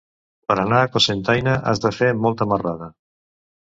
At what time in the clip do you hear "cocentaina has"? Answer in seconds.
0.95-1.85